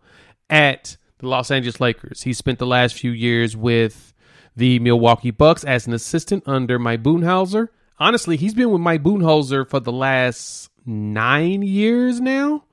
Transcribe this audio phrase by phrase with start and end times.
[0.49, 2.21] at the Los Angeles Lakers.
[2.21, 4.13] He spent the last few years with
[4.55, 7.67] the Milwaukee Bucks as an assistant under Mike Budenholzer.
[7.99, 12.63] Honestly, he's been with Mike Budenholzer for the last nine years now.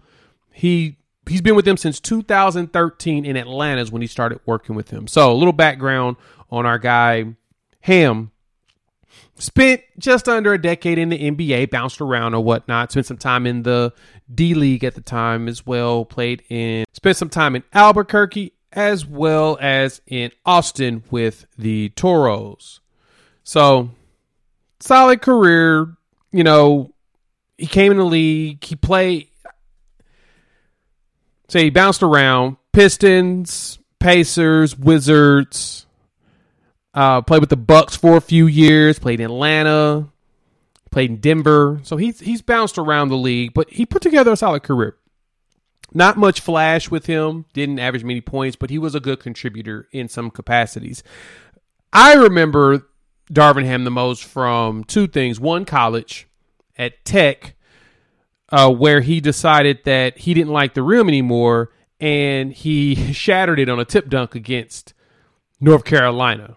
[0.53, 0.97] He
[1.29, 5.07] he's been with them since 2013 in Atlanta is when he started working with him.
[5.07, 6.17] So a little background
[6.51, 7.35] on our guy
[7.87, 8.33] Ham.
[9.37, 12.91] Spent just under a decade in the NBA, bounced around or whatnot.
[12.91, 13.93] Spent some time in the
[14.35, 16.05] D League at the time as well.
[16.05, 22.81] Played in, spent some time in Albuquerque as well as in Austin with the Toros.
[23.45, 23.91] So
[24.81, 25.95] solid career,
[26.33, 26.93] you know,
[27.59, 28.63] he came in the league.
[28.63, 29.29] He played.
[31.49, 35.87] Say he bounced around Pistons, Pacers, Wizards.
[36.93, 38.99] Uh, played with the Bucks for a few years.
[38.99, 40.09] Played in Atlanta.
[40.91, 41.81] Played in Denver.
[41.83, 44.97] So he's he's bounced around the league, but he put together a solid career.
[45.93, 47.47] Not much flash with him.
[47.53, 51.03] Didn't average many points, but he was a good contributor in some capacities.
[51.93, 52.87] I remember
[53.33, 55.39] Darvin Ham the most from two things.
[55.39, 56.27] One, college
[56.79, 57.55] at Tech,
[58.51, 61.71] uh, where he decided that he didn't like the rim anymore,
[62.01, 64.95] and he shattered it on a tip dunk against
[65.61, 66.57] North Carolina.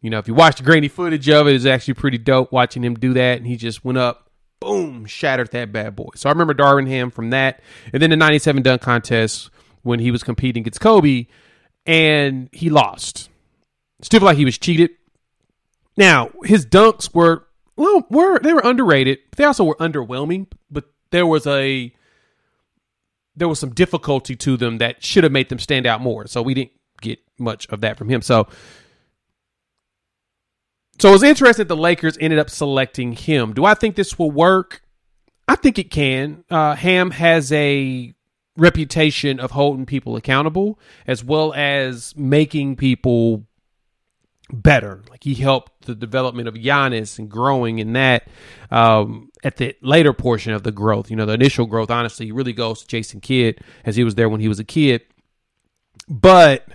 [0.00, 2.84] You know, if you watch the grainy footage of it, it's actually pretty dope watching
[2.84, 3.38] him do that.
[3.38, 4.28] And he just went up,
[4.60, 6.10] boom, shattered that bad boy.
[6.14, 7.60] So I remember Darvin Ham from that.
[7.90, 9.48] And then the 97 dunk contest
[9.82, 11.26] when he was competing against Kobe
[11.86, 13.30] and he lost.
[14.02, 14.90] Still like he was cheated.
[15.96, 17.43] Now, his dunks were
[17.76, 19.18] well, were they were underrated.
[19.36, 21.92] They also were underwhelming, but there was a
[23.36, 26.26] there was some difficulty to them that should have made them stand out more.
[26.26, 28.22] So we didn't get much of that from him.
[28.22, 28.46] So
[30.98, 33.52] so it was interesting the Lakers ended up selecting him.
[33.52, 34.82] Do I think this will work?
[35.48, 36.44] I think it can.
[36.48, 38.14] Uh, Ham has a
[38.56, 43.44] reputation of holding people accountable as well as making people
[44.54, 45.02] better.
[45.10, 48.28] Like he helped the development of Giannis and growing in that
[48.70, 51.10] um, at the later portion of the growth.
[51.10, 54.28] You know, the initial growth, honestly, really goes to Jason Kidd as he was there
[54.28, 55.02] when he was a kid.
[56.08, 56.66] But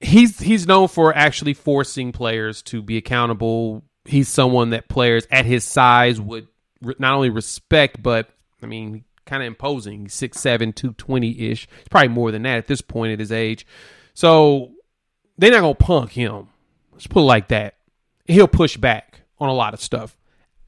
[0.00, 3.84] he's he's known for actually forcing players to be accountable.
[4.04, 6.48] He's someone that players at his size would
[6.80, 8.30] not only respect, but
[8.62, 10.02] I mean, kind of imposing.
[10.02, 11.68] He's 6'7", 220 ish.
[11.68, 13.66] He's probably more than that at this point at his age.
[14.14, 14.72] So
[15.38, 16.48] they're not gonna punk him.
[16.92, 17.76] Let's put it like that.
[18.26, 20.16] He'll push back on a lot of stuff.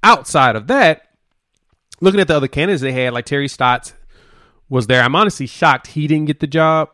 [0.03, 1.09] Outside of that,
[2.01, 3.93] looking at the other candidates they had, like Terry Stotts,
[4.69, 5.03] was there.
[5.03, 6.91] I'm honestly shocked he didn't get the job.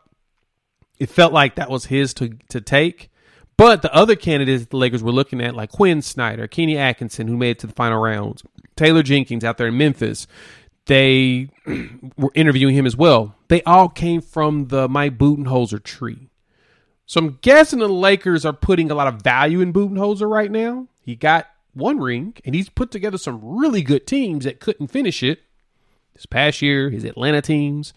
[0.98, 3.10] It felt like that was his to to take.
[3.56, 7.36] But the other candidates the Lakers were looking at, like Quin Snyder, Kenny Atkinson, who
[7.36, 8.42] made it to the final rounds,
[8.76, 10.26] Taylor Jenkins out there in Memphis,
[10.86, 11.48] they
[12.16, 13.34] were interviewing him as well.
[13.48, 16.28] They all came from the Mike Budenholzer tree.
[17.06, 20.88] So I'm guessing the Lakers are putting a lot of value in Budenholzer right now.
[21.00, 25.22] He got one ring, and he's put together some really good teams that couldn't finish
[25.22, 25.40] it
[26.14, 26.90] this past year.
[26.90, 27.94] His Atlanta teams.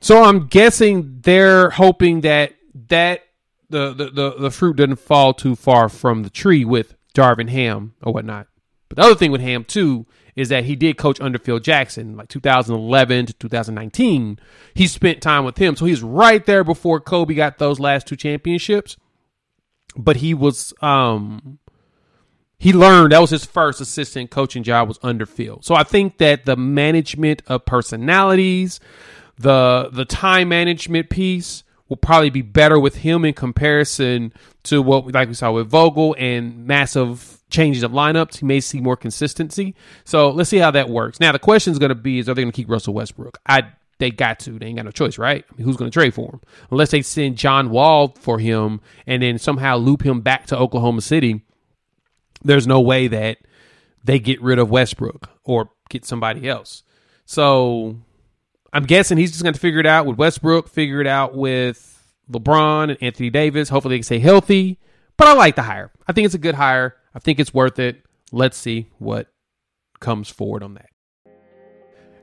[0.00, 2.54] So I'm guessing they're hoping that
[2.88, 3.22] that
[3.68, 7.94] the the the, the fruit doesn't fall too far from the tree with Darvin Ham
[8.02, 8.46] or whatnot.
[8.88, 10.06] But the other thing with Ham too
[10.36, 14.38] is that he did coach under Phil Jackson, like 2011 to 2019.
[14.74, 18.16] He spent time with him, so he's right there before Kobe got those last two
[18.16, 18.96] championships.
[19.96, 21.58] But he was, um,
[22.58, 25.60] he learned that was his first assistant coaching job was under Phil.
[25.62, 28.78] So I think that the management of personalities,
[29.38, 34.32] the the time management piece will probably be better with him in comparison
[34.64, 38.38] to what like we saw with Vogel and massive changes of lineups.
[38.38, 39.74] He may see more consistency.
[40.04, 41.20] So let's see how that works.
[41.20, 43.38] Now the question is going to be: Is are they going to keep Russell Westbrook?
[43.46, 44.58] I they got to.
[44.58, 45.44] They ain't got no choice, right?
[45.48, 46.40] I mean, who's going to trade for him?
[46.70, 51.00] Unless they send John Wall for him and then somehow loop him back to Oklahoma
[51.00, 51.42] City.
[52.42, 53.38] There's no way that
[54.04, 56.82] they get rid of Westbrook or get somebody else.
[57.24, 57.96] So
[58.76, 62.12] I'm guessing he's just going to figure it out with Westbrook, figure it out with
[62.30, 63.70] LeBron and Anthony Davis.
[63.70, 64.78] Hopefully, they can stay healthy.
[65.16, 65.90] But I like the hire.
[66.06, 66.94] I think it's a good hire.
[67.14, 68.04] I think it's worth it.
[68.32, 69.28] Let's see what
[69.98, 70.90] comes forward on that.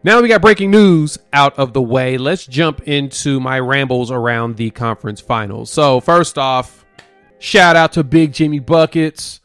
[0.03, 2.19] Now we got breaking news out of the way.
[2.19, 5.71] Let's jump into my rambles around the conference finals.
[5.71, 6.85] So, first off,
[7.39, 9.39] shout out to Big Jimmy Buckets.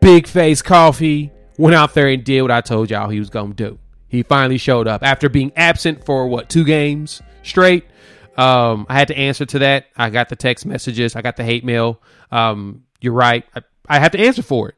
[0.00, 3.54] Big Face Coffee went out there and did what I told y'all he was going
[3.54, 3.78] to do.
[4.14, 7.84] He finally showed up after being absent for what, two games straight.
[8.36, 9.86] Um, I had to answer to that.
[9.96, 12.00] I got the text messages, I got the hate mail.
[12.30, 13.44] Um, you're right.
[13.54, 14.76] I I have to answer for it.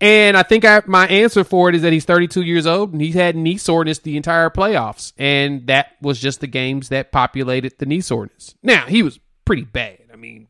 [0.00, 3.00] And I think I, my answer for it is that he's 32 years old and
[3.00, 5.12] he's had knee soreness the entire playoffs.
[5.16, 8.54] And that was just the games that populated the knee soreness.
[8.62, 9.98] Now, he was pretty bad.
[10.12, 10.48] I mean,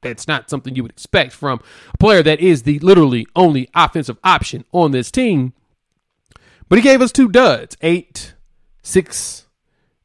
[0.00, 1.60] that's not something you would expect from
[1.92, 5.52] a player that is the literally only offensive option on this team.
[6.68, 8.34] But he gave us two duds eight,
[8.82, 9.46] six,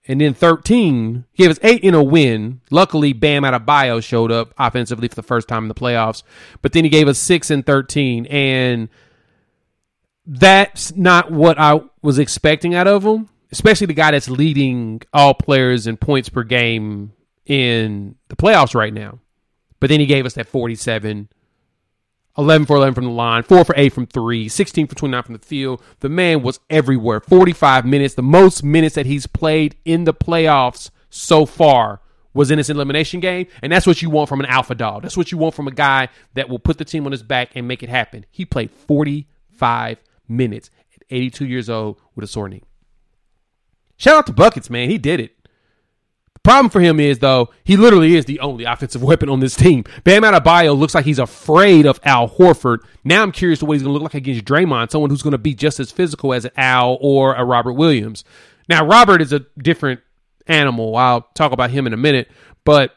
[0.07, 2.61] and then 13 He gave us eight in a win.
[2.69, 6.23] Luckily, Bam Adebayo showed up offensively for the first time in the playoffs.
[6.61, 8.25] But then he gave us six and 13.
[8.27, 8.89] And
[10.25, 15.33] that's not what I was expecting out of him, especially the guy that's leading all
[15.33, 17.13] players in points per game
[17.45, 19.19] in the playoffs right now.
[19.79, 21.29] But then he gave us that 47
[22.37, 25.33] 11 for 11 from the line, 4 for 8 from 3, 16 for 29 from
[25.33, 25.81] the field.
[25.99, 27.19] The man was everywhere.
[27.19, 32.01] 45 minutes, the most minutes that he's played in the playoffs so far
[32.33, 33.47] was in this elimination game.
[33.61, 35.01] And that's what you want from an alpha dog.
[35.01, 37.51] That's what you want from a guy that will put the team on his back
[37.55, 38.25] and make it happen.
[38.31, 42.63] He played 45 minutes at 82 years old with a sore knee.
[43.97, 44.89] Shout out to Buckets, man.
[44.89, 45.35] He did it.
[46.43, 49.83] Problem for him is though he literally is the only offensive weapon on this team.
[50.03, 52.79] Bam Adebayo looks like he's afraid of Al Horford.
[53.03, 55.31] Now I'm curious to what he's going to look like against Draymond, someone who's going
[55.31, 58.23] to be just as physical as an Al or a Robert Williams.
[58.67, 59.99] Now Robert is a different
[60.47, 60.95] animal.
[60.95, 62.29] I'll talk about him in a minute,
[62.63, 62.95] but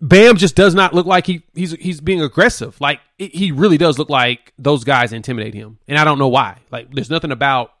[0.00, 2.80] Bam just does not look like he he's he's being aggressive.
[2.80, 6.28] Like it, he really does look like those guys intimidate him, and I don't know
[6.28, 6.58] why.
[6.70, 7.72] Like there's nothing about.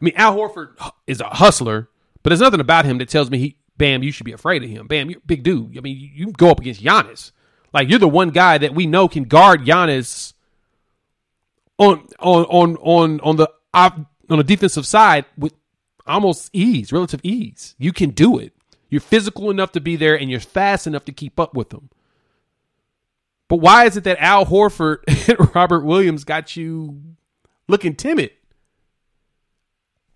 [0.00, 1.88] I mean, Al Horford is a hustler
[2.24, 4.70] but there's nothing about him that tells me he, Bam, you should be afraid of
[4.70, 4.88] him.
[4.88, 5.76] Bam, you're a big dude.
[5.78, 7.30] I mean, you, you go up against Giannis.
[7.72, 10.32] Like you're the one guy that we know can guard Giannis
[11.78, 15.52] on on on on on the on the defensive side with
[16.06, 17.74] almost ease, relative ease.
[17.78, 18.52] You can do it.
[18.88, 21.90] You're physical enough to be there, and you're fast enough to keep up with them.
[23.48, 27.02] But why is it that Al Horford and Robert Williams got you
[27.68, 28.30] looking timid?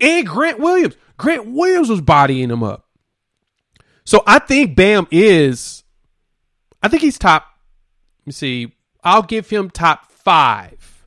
[0.00, 0.96] And Grant Williams.
[1.16, 2.86] Grant Williams was bodying him up.
[4.04, 5.84] So I think Bam is,
[6.82, 7.46] I think he's top.
[8.20, 8.74] Let me see.
[9.02, 11.04] I'll give him top five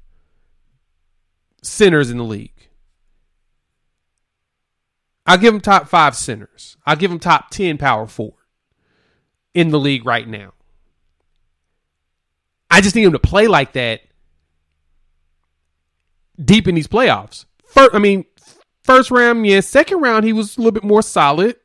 [1.64, 2.52] centers in the league.
[5.26, 6.78] I'll give him top five centers.
[6.86, 8.36] I'll give him top 10 power forward
[9.54, 10.54] in the league right now.
[12.70, 14.02] I just need him to play like that
[16.44, 17.46] deep in these playoffs.
[17.66, 18.26] First, I mean,
[18.84, 19.60] First round, yeah.
[19.60, 21.56] Second round, he was a little bit more solid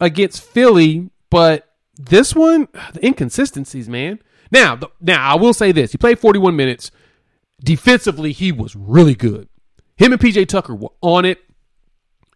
[0.00, 4.20] against Philly, but this one, the inconsistencies, man.
[4.50, 6.90] Now, the, now I will say this: he played 41 minutes.
[7.62, 9.48] Defensively, he was really good.
[9.96, 11.38] Him and PJ Tucker were on it.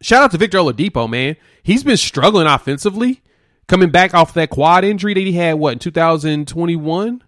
[0.02, 1.36] shout out to Victor Oladipo, man.
[1.62, 3.22] He's been struggling offensively,
[3.68, 7.22] coming back off that quad injury that he had what in 2021,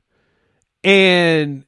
[0.85, 1.65] and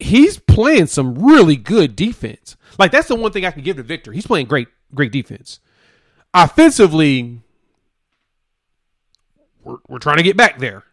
[0.00, 2.56] he's playing some really good defense.
[2.78, 4.12] Like that's the one thing I can give to Victor.
[4.12, 5.60] He's playing great, great defense.
[6.32, 7.40] Offensively,
[9.64, 10.84] we're, we're trying to get back there.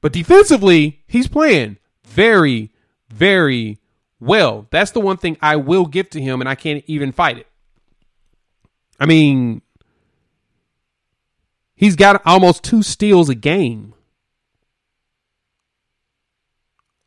[0.00, 2.70] But defensively, he's playing very,
[3.10, 3.78] very
[4.18, 4.66] well.
[4.70, 7.46] That's the one thing I will give to him, and I can't even fight it.
[8.98, 9.62] I mean,
[11.74, 13.94] he's got almost two steals a game.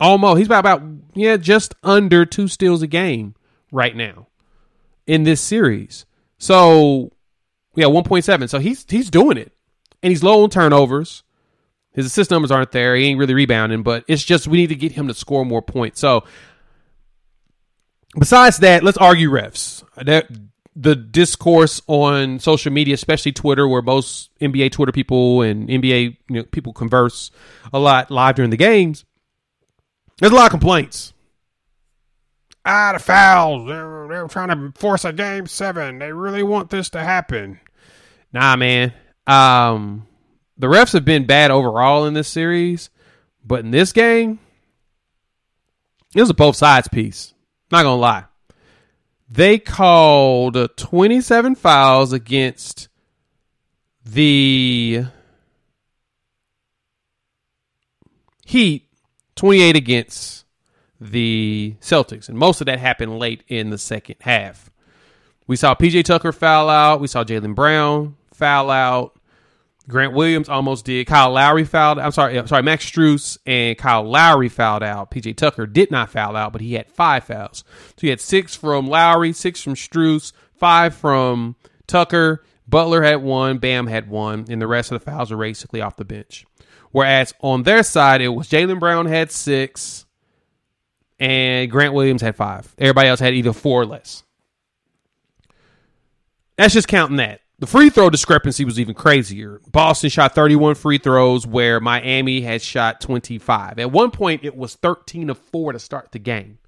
[0.04, 0.38] Almost.
[0.38, 0.84] He's about, about
[1.14, 3.36] yeah, just under two steals a game
[3.72, 4.28] right now
[5.08, 6.06] in this series.
[6.38, 7.14] So
[7.76, 8.50] yeah, 1.7.
[8.50, 9.54] So he's he's doing it.
[10.02, 11.24] And he's low on turnovers.
[11.94, 12.98] His assist numbers aren't there.
[12.98, 15.62] He ain't really rebounding, but it's just we need to get him to score more
[15.62, 16.02] points.
[16.02, 16.26] So
[18.20, 19.86] besides that, let's argue refs.
[19.96, 20.28] That
[20.76, 26.36] the discourse on social media, especially Twitter, where most NBA Twitter people and NBA you
[26.36, 27.32] know, people converse
[27.72, 29.06] a lot live during the games.
[30.20, 31.14] There's a lot of complaints.
[32.66, 33.68] Ah, the fouls.
[33.68, 36.00] They're, they're trying to force a game seven.
[36.00, 37.60] They really want this to happen.
[38.32, 38.94] Nah, man.
[39.28, 40.08] Um,
[40.58, 42.90] the refs have been bad overall in this series,
[43.44, 44.40] but in this game,
[46.16, 47.34] it was a both sides piece.
[47.72, 48.26] Not gonna lie.
[49.30, 52.88] They called 27 fouls against
[54.06, 55.06] the
[58.46, 58.83] Heat,
[59.36, 60.46] 28 against
[61.00, 62.30] the Celtics.
[62.30, 64.70] And most of that happened late in the second half.
[65.48, 67.02] We saw PJ Tucker foul out.
[67.02, 69.16] We saw Jaylen Brown foul out.
[69.90, 71.08] Grant Williams almost did.
[71.08, 72.00] Kyle Lowry fouled.
[72.00, 72.64] I'm sorry, I'm sorry.
[72.64, 75.12] Max Strus and Kyle Lowry fouled out.
[75.12, 77.66] PJ Tucker did not foul out, but he had five fouls.
[77.68, 82.44] So he had six from Lowry, six from Strus, five from Tucker.
[82.66, 85.98] Butler had one, Bam had one, and the rest of the fouls were basically off
[85.98, 86.46] the bench.
[86.94, 90.06] Whereas on their side, it was Jaylen Brown had six,
[91.20, 92.74] and Grant Williams had five.
[92.78, 94.24] Everybody else had either four or less.
[96.56, 97.42] That's just counting that.
[97.58, 99.60] The free throw discrepancy was even crazier.
[99.72, 103.80] Boston shot 31 free throws, where Miami had shot 25.
[103.80, 106.60] At one point, it was 13 of 4 to start the game,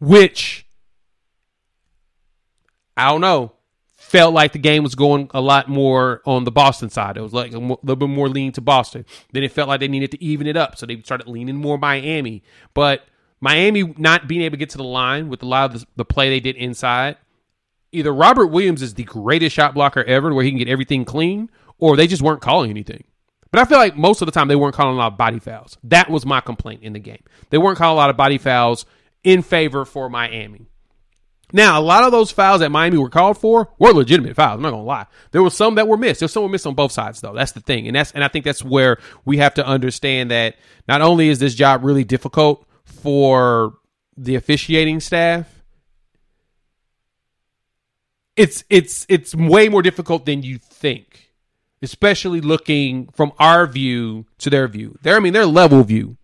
[0.00, 0.66] which
[2.96, 3.52] I don't know.
[4.16, 7.16] Felt like the game was going a lot more on the Boston side.
[7.16, 9.04] It was like a little bit more leaning to Boston.
[9.32, 11.76] Then it felt like they needed to even it up, so they started leaning more
[11.76, 12.42] Miami.
[12.72, 13.06] But
[13.40, 16.04] Miami not being able to get to the line with a lot of the, the
[16.04, 17.16] play they did inside
[17.92, 21.50] either Robert Williams is the greatest shot blocker ever, where he can get everything clean,
[21.78, 23.04] or they just weren't calling anything.
[23.50, 25.38] But I feel like most of the time they weren't calling a lot of body
[25.38, 25.78] fouls.
[25.84, 27.22] That was my complaint in the game.
[27.50, 28.84] They weren't calling a lot of body fouls
[29.24, 30.68] in favor for Miami.
[31.52, 34.56] Now, a lot of those fouls that Miami were called for were legitimate fouls.
[34.56, 35.06] I'm not gonna lie.
[35.30, 36.20] There were some that were missed.
[36.20, 37.34] There's some were missed on both sides, though.
[37.34, 40.56] That's the thing, and that's and I think that's where we have to understand that
[40.88, 43.74] not only is this job really difficult for
[44.16, 45.46] the officiating staff,
[48.36, 51.32] it's it's it's way more difficult than you think,
[51.80, 54.98] especially looking from our view to their view.
[55.02, 56.16] Their I mean their level view.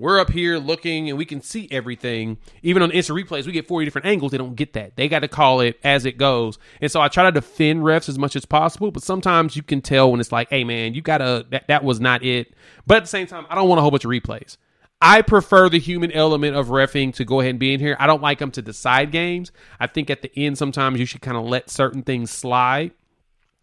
[0.00, 2.38] We're up here looking and we can see everything.
[2.62, 4.32] Even on instant replays, we get 40 different angles.
[4.32, 4.96] They don't get that.
[4.96, 6.58] They got to call it as it goes.
[6.80, 9.82] And so I try to defend refs as much as possible, but sometimes you can
[9.82, 12.54] tell when it's like, hey man, you gotta that, that was not it.
[12.86, 14.56] But at the same time, I don't want a whole bunch of replays.
[15.02, 17.94] I prefer the human element of refing to go ahead and be in here.
[18.00, 19.52] I don't like them to decide games.
[19.78, 22.92] I think at the end, sometimes you should kind of let certain things slide,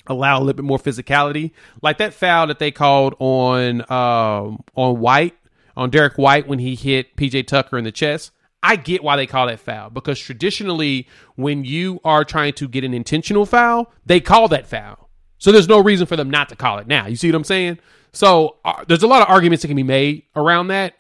[0.06, 1.50] allow a little bit more physicality.
[1.82, 5.36] Like that foul that they called on um, on White,
[5.78, 8.32] on Derek White when he hit PJ Tucker in the chest.
[8.64, 12.84] I get why they call that foul because traditionally, when you are trying to get
[12.84, 15.10] an intentional foul, they call that foul.
[15.38, 17.06] So there's no reason for them not to call it now.
[17.06, 17.78] You see what I'm saying?
[18.12, 20.96] So uh, there's a lot of arguments that can be made around that.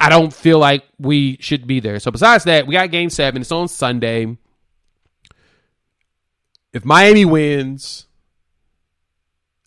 [0.00, 2.00] I don't feel like we should be there.
[2.00, 3.40] So besides that, we got game seven.
[3.40, 4.36] It's on Sunday.
[6.72, 8.06] If Miami wins,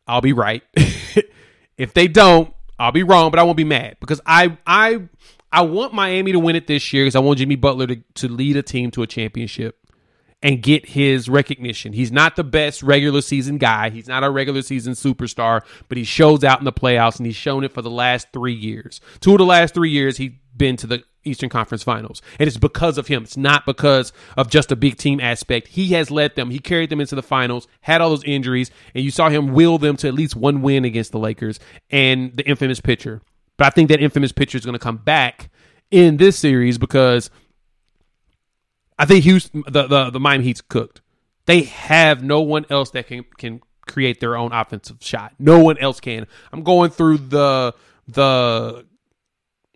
[0.06, 0.64] I'll be right.
[1.78, 5.02] if they don't, I'll be wrong, but I won't be mad because I I
[5.52, 8.28] I want Miami to win it this year because I want Jimmy Butler to, to
[8.28, 9.78] lead a team to a championship
[10.42, 11.94] and get his recognition.
[11.94, 13.92] He's not the best regular season guy.
[13.92, 17.36] He's not a regular season superstar, but he shows out in the playoffs and he's
[17.36, 19.00] shown it for the last three years.
[19.20, 22.22] Two of the last three years, he's been to the Eastern Conference Finals.
[22.40, 23.24] And it's because of him.
[23.24, 25.68] It's not because of just a big team aspect.
[25.68, 26.50] He has led them.
[26.50, 29.78] He carried them into the finals, had all those injuries, and you saw him will
[29.78, 33.22] them to at least one win against the Lakers and the infamous pitcher.
[33.58, 35.50] But I think that infamous pitcher is going to come back
[35.92, 37.30] in this series because
[38.98, 41.02] I think Houston, the, the, the Miami Heat's cooked.
[41.46, 45.34] They have no one else that can can create their own offensive shot.
[45.40, 46.28] No one else can.
[46.54, 47.74] I'm going through the
[48.08, 48.86] the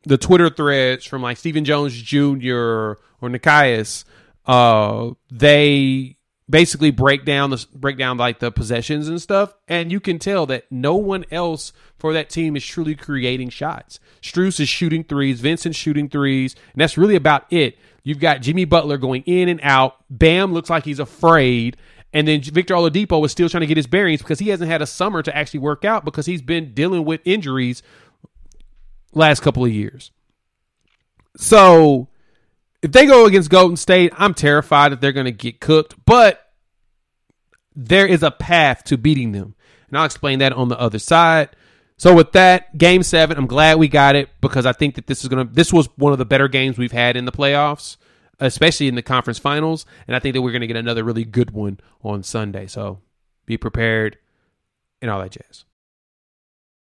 [0.05, 2.53] the Twitter threads from like Stephen Jones Jr.
[2.55, 4.03] or Nekias,
[4.45, 9.99] Uh, they basically break down the break down like the possessions and stuff, and you
[9.99, 13.99] can tell that no one else for that team is truly creating shots.
[14.21, 17.77] Strus is shooting threes, Vincent shooting threes, and that's really about it.
[18.03, 19.95] You've got Jimmy Butler going in and out.
[20.11, 21.77] Bam looks like he's afraid.
[22.13, 24.81] And then Victor Oladipo is still trying to get his bearings because he hasn't had
[24.81, 27.83] a summer to actually work out because he's been dealing with injuries
[29.15, 30.11] last couple of years.
[31.37, 32.07] So
[32.81, 36.51] if they go against Golden State, I'm terrified that they're going to get cooked, but
[37.75, 39.55] there is a path to beating them.
[39.89, 41.49] And I'll explain that on the other side.
[41.97, 45.23] So with that, game 7, I'm glad we got it because I think that this
[45.23, 47.97] is going to this was one of the better games we've had in the playoffs,
[48.39, 51.23] especially in the conference finals, and I think that we're going to get another really
[51.23, 52.67] good one on Sunday.
[52.67, 52.99] So
[53.45, 54.17] be prepared
[55.01, 55.63] and all that jazz.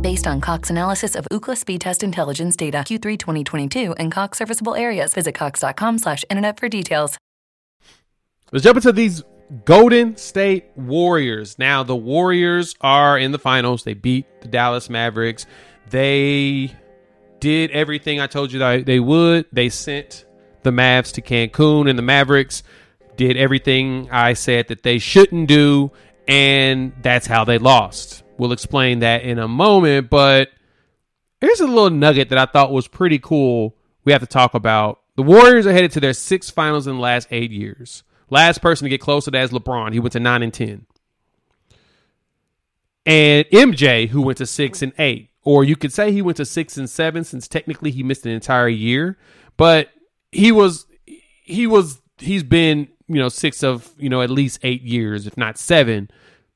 [0.00, 4.74] Based on Cox analysis of Ookla speed test intelligence data Q3 2022 and Cox serviceable
[4.74, 7.18] areas, visit cox.com slash internet for details.
[8.50, 9.22] Let's jump into these
[9.66, 11.58] Golden State Warriors.
[11.58, 13.84] Now, the Warriors are in the finals.
[13.84, 15.44] They beat the Dallas Mavericks.
[15.90, 16.74] They
[17.40, 19.44] did everything I told you that they would.
[19.52, 20.24] They sent
[20.62, 22.62] the Mavs to Cancun, and the Mavericks
[23.16, 25.92] did everything I said that they shouldn't do,
[26.26, 28.24] and that's how they lost.
[28.40, 30.48] We'll explain that in a moment, but
[31.42, 33.76] here's a little nugget that I thought was pretty cool.
[34.06, 35.00] We have to talk about.
[35.16, 38.02] The Warriors are headed to their sixth finals in the last eight years.
[38.30, 39.92] Last person to get close to that is LeBron.
[39.92, 40.86] He went to nine and ten.
[43.04, 45.28] And MJ, who went to six and eight.
[45.42, 48.32] Or you could say he went to six and seven, since technically he missed an
[48.32, 49.18] entire year.
[49.58, 49.90] But
[50.32, 50.86] he was
[51.42, 55.36] he was he's been, you know, six of, you know, at least eight years, if
[55.36, 56.10] not seven,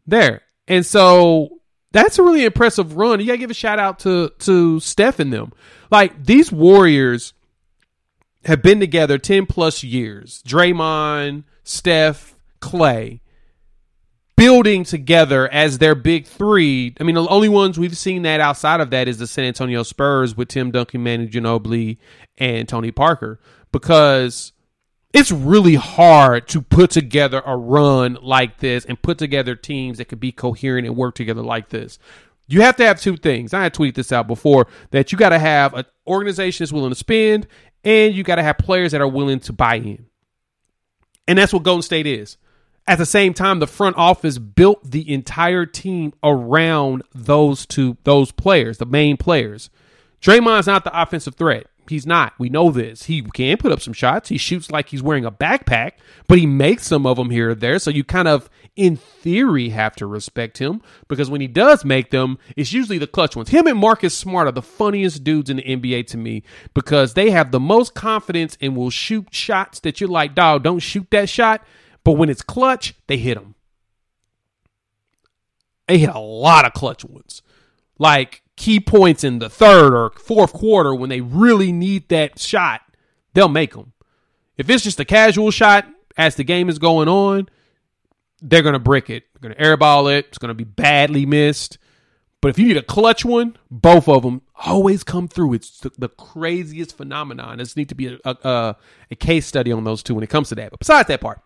[0.06, 0.40] there.
[0.66, 1.60] And so
[1.94, 3.20] that's a really impressive run.
[3.20, 5.52] You gotta give a shout out to to Steph and them.
[5.90, 7.33] Like these Warriors
[8.44, 10.42] have been together ten plus years.
[10.44, 13.20] Draymond, Steph, Clay,
[14.37, 16.94] building together as their big three.
[16.98, 19.85] I mean, the only ones we've seen that outside of that is the San Antonio
[19.85, 21.98] Spurs with Tim Duncan, Manu Ginobili,
[22.37, 23.38] and Tony Parker,
[23.70, 24.52] because
[25.14, 30.07] it's really hard to put together a run like this and put together teams that
[30.07, 32.00] could be coherent and work together like this.
[32.48, 33.55] You have to have two things.
[33.55, 36.90] I had tweeted this out before that you got to have an organization that's willing
[36.90, 37.46] to spend
[37.85, 40.07] and you got to have players that are willing to buy in.
[41.29, 42.37] And that's what Golden State is.
[42.87, 48.33] At the same time, the front office built the entire team around those two, those
[48.33, 49.70] players, the main players.
[50.20, 51.66] Draymond's not the offensive threat.
[51.88, 52.32] He's not.
[52.38, 53.04] We know this.
[53.04, 54.30] He can put up some shots.
[54.30, 55.92] He shoots like he's wearing a backpack,
[56.26, 57.78] but he makes some of them here or there.
[57.78, 62.10] So you kind of, in theory, have to respect him because when he does make
[62.10, 63.50] them, it's usually the clutch ones.
[63.50, 66.42] Him and Marcus Smart are the funniest dudes in the NBA to me
[66.72, 70.80] because they have the most confidence and will shoot shots that you're like, dog, don't
[70.80, 71.62] shoot that shot.
[72.02, 73.54] But when it's clutch, they hit them.
[75.86, 77.42] They hit a lot of clutch ones.
[77.98, 82.82] Like, key points in the third or fourth quarter when they really need that shot,
[83.32, 83.92] they'll make them.
[84.56, 85.86] If it's just a casual shot
[86.16, 87.48] as the game is going on,
[88.40, 89.24] they're going to brick it.
[89.32, 90.26] They're going to airball it.
[90.26, 91.78] It's going to be badly missed.
[92.40, 95.54] But if you need a clutch one, both of them always come through.
[95.54, 97.56] It's the, craziest phenomenon.
[97.56, 98.76] There's need to be a, a,
[99.10, 100.70] a case study on those two when it comes to that.
[100.70, 101.40] But besides that part,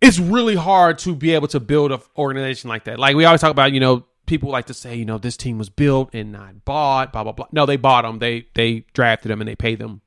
[0.00, 2.98] it's really hard to be able to build an organization like that.
[2.98, 5.58] Like we always talk about, you know, people like to say, you know, this team
[5.58, 7.46] was built and not bought, blah blah blah.
[7.52, 8.18] No, they bought them.
[8.18, 10.02] They they drafted them and they paid them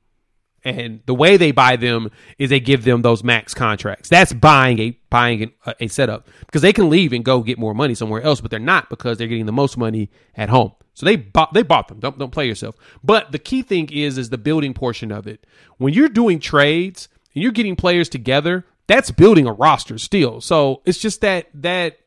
[0.64, 4.08] And the way they buy them is they give them those max contracts.
[4.08, 7.74] That's buying a buying a, a setup because they can leave and go get more
[7.74, 10.72] money somewhere else, but they're not because they're getting the most money at home.
[10.94, 12.00] So they bought they bought them.
[12.00, 12.76] Don't don't play yourself.
[13.02, 15.46] But the key thing is is the building portion of it.
[15.78, 20.40] When you're doing trades and you're getting players together, that's building a roster still.
[20.40, 21.98] So it's just that that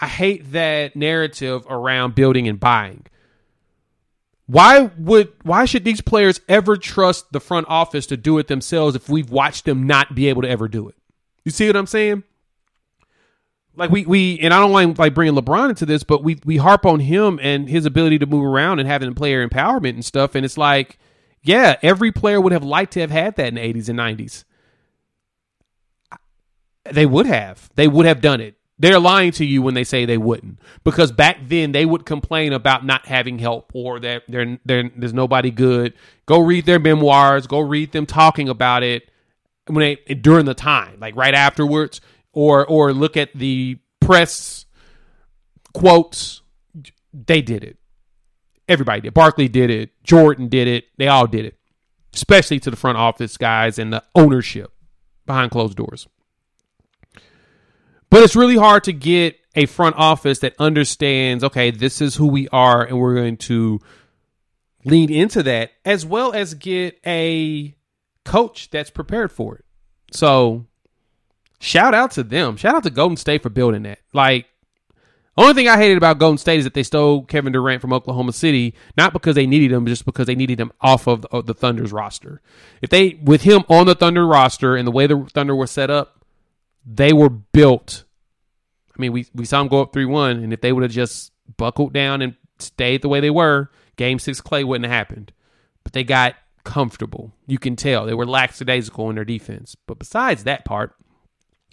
[0.00, 3.06] I hate that narrative around building and buying.
[4.46, 8.96] Why would why should these players ever trust the front office to do it themselves
[8.96, 10.96] if we've watched them not be able to ever do it?
[11.44, 12.24] You see what I'm saying?
[13.74, 16.58] Like we we and I don't like like bringing LeBron into this, but we we
[16.58, 20.34] harp on him and his ability to move around and having player empowerment and stuff,
[20.34, 20.98] and it's like,
[21.42, 24.44] yeah, every player would have liked to have had that in the 80s and 90s.
[26.90, 27.70] They would have.
[27.74, 28.56] They would have done it.
[28.78, 32.52] They're lying to you when they say they wouldn't, because back then they would complain
[32.52, 35.94] about not having help or that they're, there's nobody good.
[36.26, 37.46] Go read their memoirs.
[37.46, 39.08] Go read them talking about it
[39.68, 42.00] when they during the time, like right afterwards,
[42.32, 44.66] or or look at the press
[45.74, 46.42] quotes.
[47.12, 47.76] They did it.
[48.66, 49.14] Everybody did.
[49.14, 49.90] Barkley did it.
[50.02, 50.86] Jordan did it.
[50.96, 51.56] They all did it,
[52.14, 54.72] especially to the front office guys and the ownership
[55.24, 56.08] behind closed doors.
[58.12, 62.26] But it's really hard to get a front office that understands, okay, this is who
[62.26, 63.80] we are, and we're going to
[64.84, 67.74] lean into that, as well as get a
[68.26, 69.64] coach that's prepared for it.
[70.10, 70.66] So
[71.58, 72.58] shout out to them.
[72.58, 74.00] Shout out to Golden State for building that.
[74.12, 74.44] Like,
[75.38, 78.34] only thing I hated about Golden State is that they stole Kevin Durant from Oklahoma
[78.34, 81.46] City, not because they needed him, just because they needed him off of the, of
[81.46, 82.42] the Thunder's roster.
[82.82, 85.88] If they, with him on the Thunder roster and the way the Thunder were set
[85.88, 86.21] up,
[86.84, 88.04] they were built.
[88.96, 90.92] I mean, we, we saw them go up 3 1, and if they would have
[90.92, 95.32] just buckled down and stayed the way they were, game six Clay wouldn't have happened.
[95.84, 97.32] But they got comfortable.
[97.46, 99.76] You can tell they were lackadaisical in their defense.
[99.86, 100.94] But besides that part,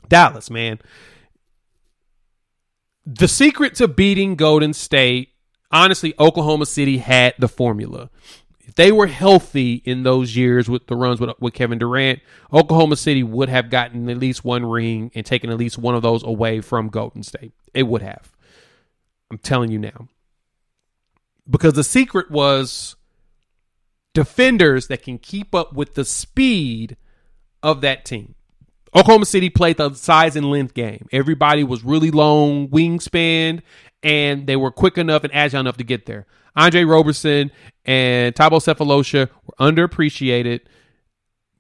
[0.08, 0.80] Dallas, man,
[3.06, 5.30] the secret to beating Golden State,
[5.72, 8.10] honestly, Oklahoma City had the formula
[8.79, 12.21] they were healthy in those years with the runs with, with Kevin Durant,
[12.53, 16.01] Oklahoma City would have gotten at least one ring and taken at least one of
[16.01, 17.51] those away from Golden State.
[17.73, 18.31] It would have.
[19.29, 20.07] I'm telling you now.
[21.49, 22.95] Because the secret was
[24.13, 26.95] defenders that can keep up with the speed
[27.61, 28.35] of that team.
[28.95, 31.09] Oklahoma City played the size and length game.
[31.11, 33.61] Everybody was really long wingspan
[34.03, 36.25] and they were quick enough and agile enough to get there.
[36.55, 37.51] Andre Roberson
[37.85, 40.62] and Thabo Sefolosha were underappreciated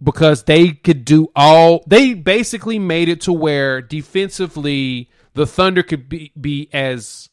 [0.01, 6.09] because they could do all they basically made it to where defensively the Thunder could
[6.09, 7.29] be, be as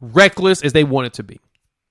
[0.00, 1.40] reckless as they wanted to be.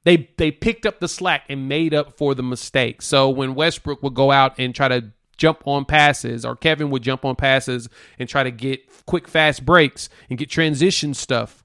[0.04, 3.06] They they picked up the slack and made up for the mistakes.
[3.06, 7.02] So when Westbrook would go out and try to jump on passes or Kevin would
[7.04, 11.63] jump on passes and try to get quick fast breaks and get transition stuff.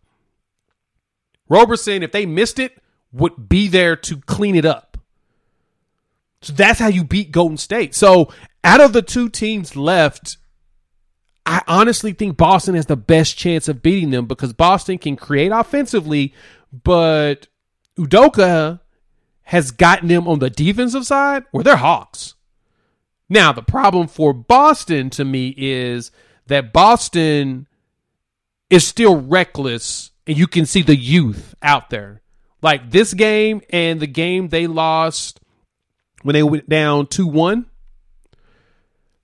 [1.48, 2.78] Roberson, if they missed it,
[3.12, 4.98] would be there to clean it up.
[6.42, 7.94] So that's how you beat Golden State.
[7.94, 8.32] So
[8.62, 10.36] out of the two teams left,
[11.44, 15.50] I honestly think Boston has the best chance of beating them because Boston can create
[15.50, 16.34] offensively,
[16.84, 17.48] but
[17.98, 18.80] Udoka
[19.44, 22.34] has gotten them on the defensive side where they're hawks.
[23.30, 26.10] Now, the problem for Boston to me is
[26.46, 27.66] that Boston
[28.70, 32.20] is still reckless and you can see the youth out there.
[32.60, 35.40] Like this game and the game they lost
[36.22, 37.64] when they went down 2-1.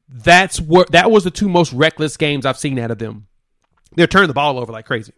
[0.08, 3.26] That's what that was the two most reckless games I've seen out of them.
[3.94, 5.12] They're turning the ball over like crazy.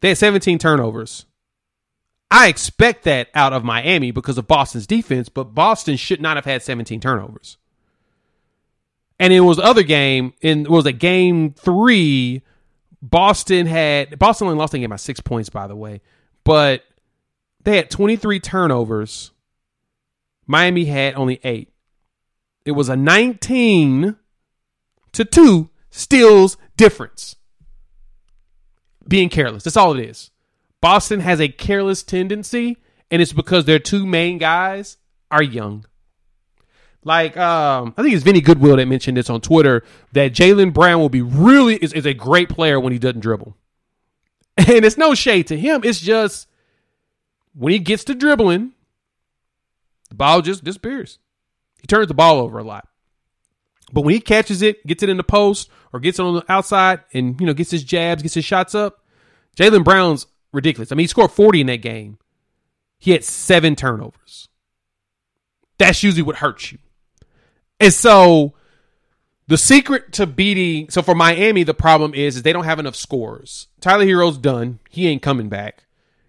[0.00, 1.24] They had 17 turnovers.
[2.30, 6.44] I expect that out of Miami because of Boston's defense, but Boston should not have
[6.44, 7.56] had 17 turnovers.
[9.20, 12.42] And it was the other game, in it was a game three
[13.04, 16.00] Boston had Boston only lost the game by six points, by the way,
[16.42, 16.84] but
[17.62, 19.30] they had 23 turnovers.
[20.46, 21.70] Miami had only eight.
[22.64, 24.16] It was a 19
[25.12, 27.36] to two steals difference.
[29.06, 29.64] Being careless.
[29.64, 30.30] That's all it is.
[30.80, 32.78] Boston has a careless tendency,
[33.10, 34.96] and it's because their two main guys
[35.30, 35.84] are young.
[37.04, 41.00] Like, um, I think it's Vinny Goodwill that mentioned this on Twitter that Jaylen Brown
[41.00, 43.56] will be really is, is a great player when he doesn't dribble.
[44.56, 45.80] And it's no shade to him.
[45.82, 46.46] It's just
[47.54, 48.72] when he gets to dribbling,
[50.08, 51.18] the ball just disappears.
[51.80, 52.86] He turns the ball over a lot.
[53.92, 56.44] But when he catches it, gets it in the post, or gets it on the
[56.48, 59.04] outside and you know gets his jabs, gets his shots up,
[59.56, 60.90] Jaylen Brown's ridiculous.
[60.90, 62.18] I mean, he scored 40 in that game.
[62.98, 64.48] He had seven turnovers.
[65.78, 66.78] That's usually what hurts you.
[67.84, 68.54] And so
[69.46, 72.96] the secret to beating so for Miami, the problem is is they don't have enough
[72.96, 73.68] scores.
[73.82, 74.78] Tyler Herro's done.
[74.88, 75.84] He ain't coming back.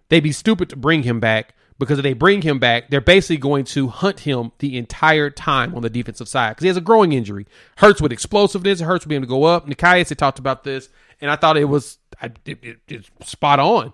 [0.10, 3.38] They'd be stupid to bring him back because if they bring him back, they're basically
[3.38, 6.82] going to hunt him the entire time on the defensive side because he has a
[6.82, 7.48] groin injury.
[7.78, 9.66] Hurts with explosiveness, it hurts with being able to go up.
[9.66, 10.90] Nekias had talked about this,
[11.22, 13.94] and I thought it was it, it, it's spot on.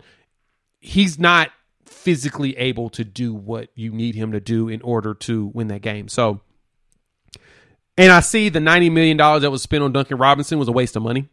[0.80, 1.52] He's not
[1.86, 5.84] physically able to do what you need him to do in order to win that
[5.84, 6.08] game.
[6.08, 6.42] So,
[8.02, 10.96] and I see the $90 million that was spent on Duncan Robinson was a waste
[10.96, 11.30] of money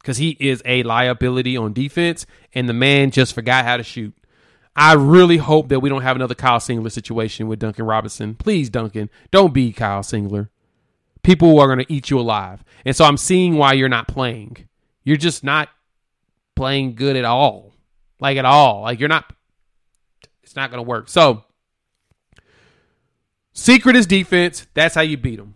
[0.00, 4.12] because he is a liability on defense, and the man just forgot how to shoot.
[4.74, 8.34] I really hope that we don't have another Kyle Singler situation with Duncan Robinson.
[8.34, 10.48] Please, Duncan, don't be Kyle Singler.
[11.22, 12.64] People are going to eat you alive.
[12.84, 14.68] And so I'm seeing why you're not playing.
[15.04, 15.68] You're just not
[16.56, 17.74] playing good at all.
[18.18, 18.82] Like, at all.
[18.82, 19.32] Like, you're not,
[20.42, 21.08] it's not going to work.
[21.08, 21.44] So,
[23.52, 24.66] secret is defense.
[24.74, 25.54] That's how you beat them.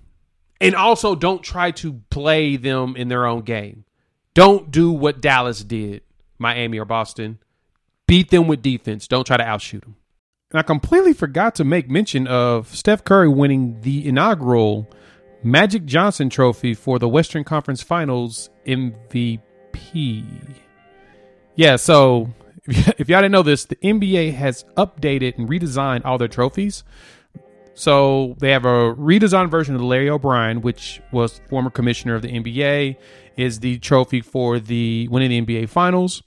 [0.61, 3.85] And also, don't try to play them in their own game.
[4.35, 6.03] Don't do what Dallas did,
[6.39, 7.39] Miami or Boston
[8.07, 9.09] Beat them with defense.
[9.09, 9.97] Don't try to outshoot them.
[10.53, 14.89] And I completely forgot to make mention of Steph Curry winning the inaugural
[15.43, 20.25] Magic Johnson Trophy for the Western Conference Finals MVP.
[21.57, 22.33] Yeah, so
[22.67, 26.85] if y'all didn't know this, the NBA has updated and redesigned all their trophies.
[27.77, 32.29] So they have a redesigned version of Larry O'Brien, which was former commissioner of the
[32.29, 32.97] NBA,
[33.37, 36.23] is the trophy for the winning the NBA Finals.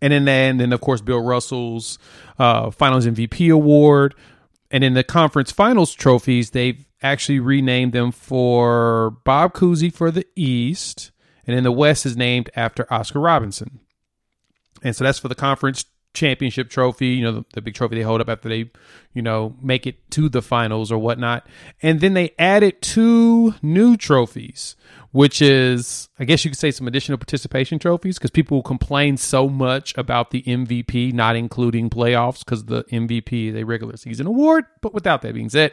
[0.00, 1.98] And then, and then of course, Bill Russell's
[2.38, 4.14] uh, Finals MVP award.
[4.70, 10.26] And in the conference finals trophies, they've actually renamed them for Bob Cousy for the
[10.34, 11.10] East.
[11.46, 13.80] And in the West is named after Oscar Robinson.
[14.82, 18.02] And so that's for the conference championship trophy, you know, the, the, big trophy they
[18.02, 18.70] hold up after they,
[19.14, 21.46] you know, make it to the finals or whatnot.
[21.82, 24.76] And then they added two new trophies
[25.10, 29.48] which is, I guess you could say, some additional participation trophies because people complain so
[29.48, 34.66] much about the MVP not including playoffs because the MVP is a regular season award.
[34.80, 35.72] But without that being said,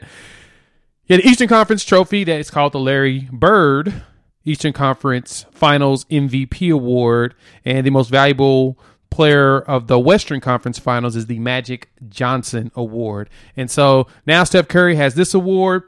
[1.05, 4.03] yeah, the Eastern Conference trophy that is called the Larry Bird
[4.45, 8.77] Eastern Conference Finals MVP award, and the most valuable
[9.15, 13.29] player of the Western Conference Finals is the Magic Johnson Award.
[13.55, 15.83] And so now Steph Curry has this award.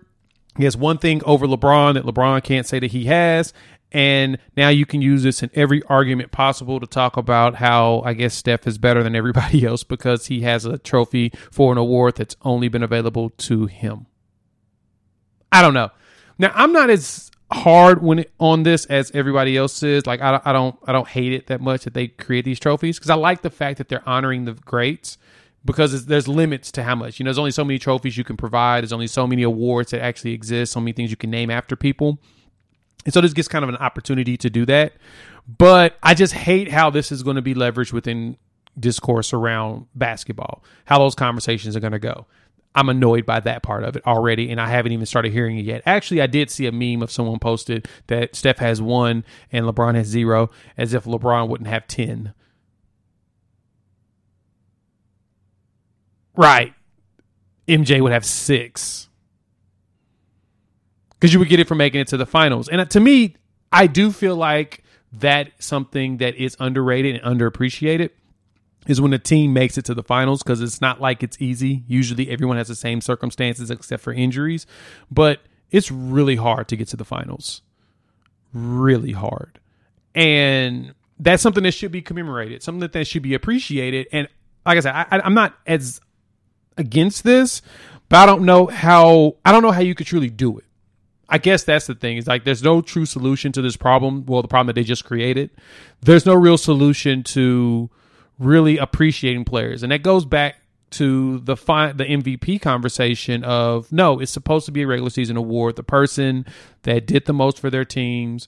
[0.56, 3.52] He has one thing over LeBron that LeBron can't say that he has.
[3.92, 8.14] And now you can use this in every argument possible to talk about how I
[8.14, 12.16] guess Steph is better than everybody else because he has a trophy for an award
[12.16, 14.06] that's only been available to him.
[15.52, 15.92] I don't know.
[16.40, 20.06] Now I'm not as hard when it, on this as everybody else is.
[20.06, 22.98] Like I, I don't I don't hate it that much that they create these trophies
[22.98, 25.18] because I like the fact that they're honoring the greats
[25.66, 27.20] because there's limits to how much.
[27.20, 28.82] You know, there's only so many trophies you can provide.
[28.82, 30.72] There's only so many awards that actually exist.
[30.72, 32.20] So many things you can name after people.
[33.06, 34.94] And so this gets kind of an opportunity to do that.
[35.48, 38.38] But I just hate how this is going to be leveraged within
[38.80, 42.28] discourse around basketball, how those conversations are going to go.
[42.76, 45.66] I'm annoyed by that part of it already, and I haven't even started hearing it
[45.66, 45.82] yet.
[45.86, 49.96] Actually, I did see a meme of someone posted that Steph has one and LeBron
[49.96, 52.34] has zero, as if LeBron wouldn't have 10.
[56.36, 56.74] Right.
[57.68, 59.10] MJ would have six.
[61.12, 62.70] Because you would get it for making it to the finals.
[62.70, 63.36] And uh, to me,
[63.72, 68.12] I do feel like that something that is underrated and underappreciated
[68.88, 71.84] is when a team makes it to the finals because it's not like it's easy.
[71.88, 74.66] Usually everyone has the same circumstances except for injuries,
[75.12, 77.62] but it's really hard to get to the finals.
[78.54, 79.60] Really hard.
[80.16, 84.08] And that's something that should be commemorated, something that should be appreciated.
[84.12, 84.28] And
[84.66, 86.00] like I said, I, I'm not as
[86.78, 87.62] against this,
[88.10, 90.66] but I don't know how I don't know how you could truly do it.
[91.30, 92.18] I guess that's the thing.
[92.18, 94.26] Is like there's no true solution to this problem.
[94.26, 95.50] Well, the problem that they just created.
[96.02, 97.90] There's no real solution to
[98.40, 100.58] really appreciating players, and that goes back
[100.90, 105.38] to the fi- the MVP conversation of no, it's supposed to be a regular season
[105.38, 105.76] award.
[105.76, 106.46] The person
[106.84, 108.48] that did the most for their teams,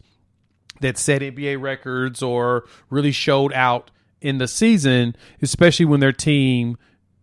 [0.81, 6.77] that set NBA records or really showed out in the season, especially when their team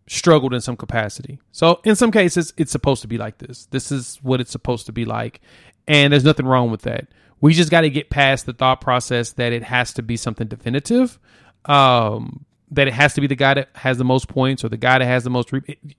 [0.08, 1.38] struggled in some capacity.
[1.52, 3.66] So in some cases, it's supposed to be like this.
[3.66, 5.40] This is what it's supposed to be like.
[5.88, 7.08] And there's nothing wrong with that.
[7.40, 10.48] We just got to get past the thought process that it has to be something
[10.48, 11.18] definitive.
[11.66, 14.76] Um, that it has to be the guy that has the most points or the
[14.76, 15.50] guy that has the most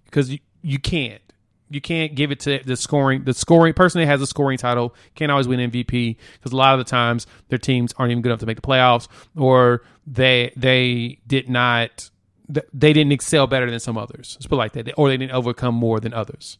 [0.05, 1.21] because you, you can't
[1.69, 4.95] you can't give it to the scoring the scoring person that has a scoring title
[5.15, 8.29] can't always win MVP because a lot of the times their teams aren't even good
[8.29, 12.09] enough to make the playoffs or they they did not
[12.49, 14.37] they didn't excel better than some others.
[14.37, 16.57] Let's put like that, or they didn't overcome more than others.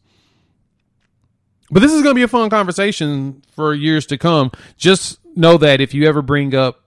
[1.70, 4.52] But this is going to be a fun conversation for years to come.
[4.78, 6.84] Just know that if you ever bring up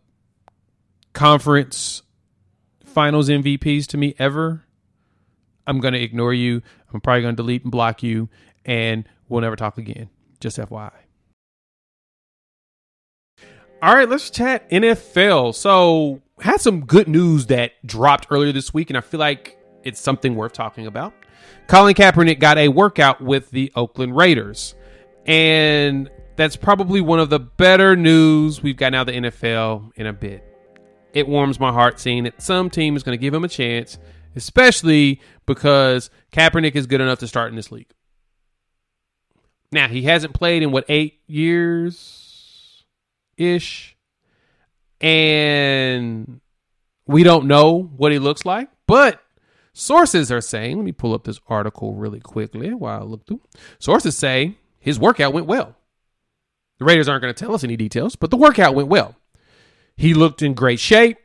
[1.13, 2.03] conference
[2.91, 4.65] finals MVPs to me ever,
[5.67, 6.63] I'm going to ignore you.
[6.93, 8.29] I'm probably going to delete and block you,
[8.65, 10.11] and we'll never talk again.
[10.41, 10.93] Just FYI.
[13.83, 15.55] All right, let's chat NFL.
[15.55, 20.01] So, had some good news that dropped earlier this week, and I feel like it's
[20.01, 21.15] something worth talking about.
[21.67, 24.75] Colin Kaepernick got a workout with the Oakland Raiders.
[25.27, 30.07] And that's probably one of the better news we've gotten out of the NFL in
[30.07, 30.50] a bit.
[31.13, 33.99] It warms my heart seeing that some team is going to give him a chance,
[34.37, 37.91] especially because Kaepernick is good enough to start in this league.
[39.73, 42.85] Now, he hasn't played in what, eight years
[43.37, 43.97] ish?
[45.01, 46.41] And
[47.07, 49.21] we don't know what he looks like, but
[49.73, 53.41] sources are saying, let me pull up this article really quickly while I look through.
[53.79, 55.77] Sources say his workout went well.
[56.79, 59.17] The Raiders aren't going to tell us any details, but the workout went well.
[60.01, 61.19] He looked in great shape.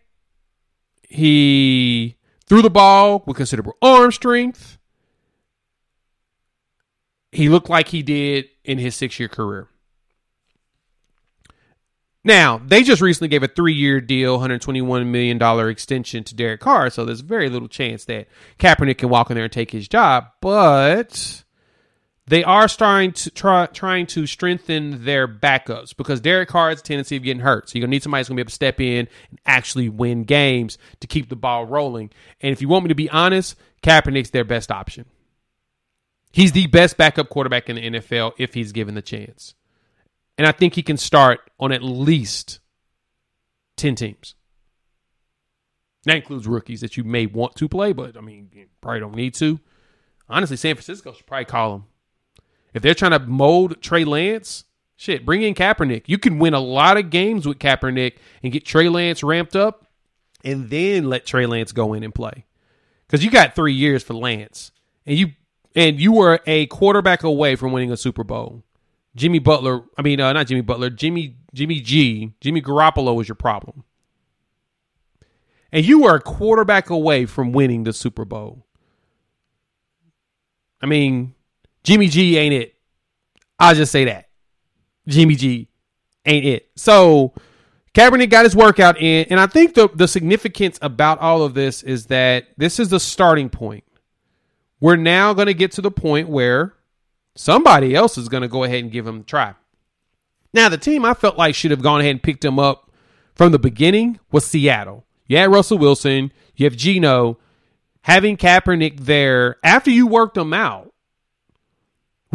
[1.07, 4.77] He threw the ball with considerable arm strength.
[7.31, 9.69] He looked like he did in his six year career.
[12.25, 16.89] Now, they just recently gave a three year deal, $121 million extension to Derek Carr,
[16.89, 18.27] so there's very little chance that
[18.59, 20.25] Kaepernick can walk in there and take his job.
[20.41, 21.44] But
[22.27, 26.83] they are starting to try trying to strengthen their backups because Derek Carr has a
[26.83, 27.69] tendency of getting hurt.
[27.69, 30.23] So you're gonna need somebody who's gonna be able to step in and actually win
[30.23, 32.09] games to keep the ball rolling.
[32.41, 35.05] And if you want me to be honest, Kaepernick's their best option.
[36.31, 39.53] He's the best backup quarterback in the NFL if he's given the chance.
[40.37, 42.59] And I think he can start on at least
[43.77, 44.35] 10 teams.
[46.03, 49.15] That includes rookies that you may want to play, but I mean, you probably don't
[49.15, 49.59] need to.
[50.27, 51.83] Honestly, San Francisco should probably call him.
[52.75, 54.65] If they're trying to mold Trey Lance,
[54.97, 56.03] shit, bring in Kaepernick.
[56.07, 59.87] You can win a lot of games with Kaepernick and get Trey Lance ramped up
[60.43, 62.45] and then let Trey Lance go in and play.
[63.07, 64.73] Because you got three years for Lance.
[65.05, 65.27] And you
[65.73, 68.61] and you were a quarterback away from winning a Super Bowl.
[69.15, 73.35] Jimmy Butler, I mean, uh, not Jimmy Butler, Jimmy Jimmy G, Jimmy Garoppolo was your
[73.35, 73.85] problem.
[75.71, 78.65] And you were a quarterback away from winning the Super Bowl.
[80.81, 81.34] I mean,
[81.85, 82.75] Jimmy G ain't it.
[83.59, 84.29] I'll just say that.
[85.07, 85.69] Jimmy G
[86.25, 86.69] ain't it.
[86.75, 87.33] So
[87.93, 91.83] Kaepernick got his workout in, and I think the the significance about all of this
[91.83, 93.83] is that this is the starting point.
[94.81, 96.73] We're now going to get to the point where
[97.35, 99.53] somebody else is going to go ahead and give him a try.
[100.53, 102.91] Now, the team I felt like should have gone ahead and picked him up
[103.33, 105.05] from the beginning was Seattle.
[105.27, 107.37] You had Russell Wilson, you have Geno.
[108.01, 110.84] Having Kaepernick there after you worked him out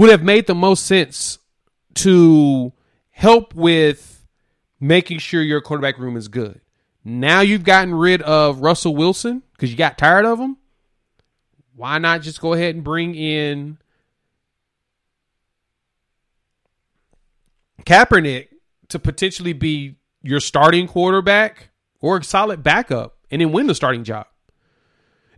[0.00, 1.38] would have made the most sense
[1.92, 2.72] to
[3.10, 4.26] help with
[4.80, 6.62] making sure your quarterback room is good.
[7.04, 10.56] Now you've gotten rid of Russell Wilson because you got tired of him.
[11.76, 13.76] Why not just go ahead and bring in
[17.84, 18.48] Kaepernick
[18.88, 21.68] to potentially be your starting quarterback
[22.00, 24.26] or a solid backup and then win the starting job?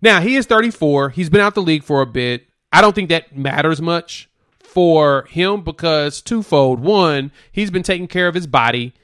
[0.00, 1.10] Now, he is 34.
[1.10, 2.46] He's been out the league for a bit.
[2.72, 4.28] I don't think that matters much
[4.72, 6.80] for him because twofold.
[6.80, 8.94] One, he's been taking care of his body,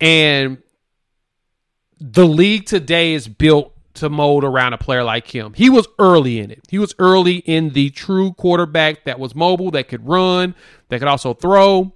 [0.00, 0.58] and
[1.98, 5.54] the league today is built to mold around a player like him.
[5.54, 6.60] He was early in it.
[6.68, 10.54] He was early in the true quarterback that was mobile, that could run,
[10.88, 11.92] that could also throw.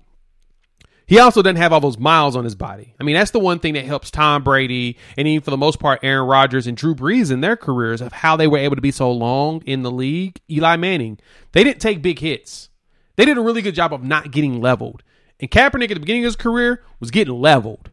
[1.07, 2.95] He also doesn't have all those miles on his body.
[2.99, 5.79] I mean, that's the one thing that helps Tom Brady and even for the most
[5.79, 8.83] part Aaron Rodgers and Drew Brees in their careers of how they were able to
[8.83, 10.41] be so long in the league.
[10.51, 11.19] Eli Manning,
[11.53, 12.71] they didn't take big hits.
[13.17, 15.03] They did a really good job of not getting leveled.
[15.41, 17.91] And Kaepernick at the beginning of his career was getting leveled.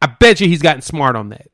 [0.00, 1.48] I bet you he's gotten smart on that.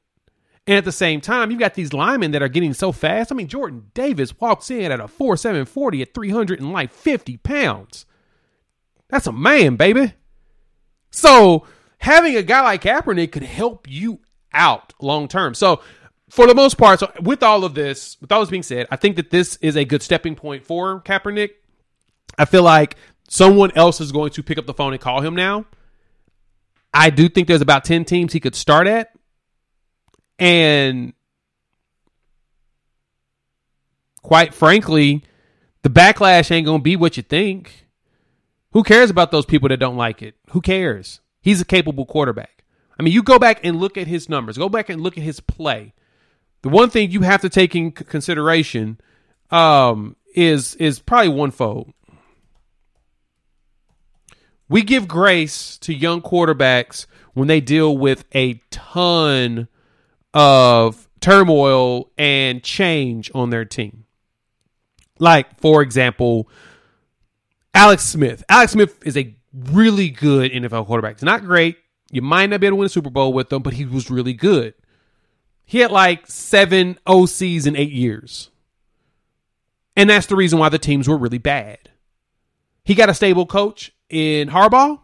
[0.67, 3.31] And at the same time, you've got these linemen that are getting so fast.
[3.31, 8.07] I mean, Jordan Davis walks in at a 4 7 40 at 350 pounds.
[9.09, 10.15] That's a man, baby.
[11.15, 11.65] So
[11.99, 14.19] having a guy like Kaepernick could help you
[14.53, 15.55] out long term.
[15.55, 15.81] So
[16.29, 18.97] for the most part, so with all of this, with all this being said, I
[18.97, 21.51] think that this is a good stepping point for Kaepernick.
[22.37, 22.97] I feel like
[23.29, 25.67] someone else is going to pick up the phone and call him now.
[26.93, 29.11] I do think there's about 10 teams he could start at.
[30.41, 31.13] And
[34.23, 35.23] quite frankly,
[35.83, 37.84] the backlash ain't going to be what you think.
[38.75, 40.35] Who cares about those people that don't like it?
[40.51, 41.21] Who cares?
[41.41, 42.65] He's a capable quarterback.
[42.99, 44.59] I mean, you go back and look at his numbers.
[44.59, 45.95] Go back and look at his play.
[46.63, 49.01] The one thing you have to take in consideration
[49.51, 51.93] um, is is probably one fold.
[54.69, 59.69] We give grace to young quarterbacks when they deal with a ton
[60.33, 64.05] of turmoil and change on their team.
[65.21, 66.49] Like, for example,
[67.75, 68.45] Alex Smith.
[68.49, 71.13] Alex Smith is a really good NFL quarterback.
[71.13, 71.77] It's not great.
[72.11, 74.11] You might not be able to win a Super Bowl with him, but he was
[74.11, 74.75] really good.
[75.65, 78.51] He had like seven OCs in eight years.
[79.97, 81.91] And that's the reason why the teams were really bad.
[82.85, 85.01] He got a stable coach in Harbaugh.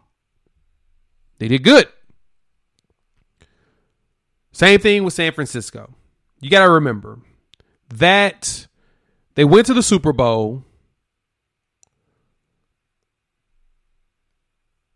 [1.39, 1.87] They did good.
[4.51, 5.95] Same thing with San Francisco.
[6.39, 7.19] You got to remember
[7.89, 8.67] that
[9.35, 10.65] they went to the Super Bowl.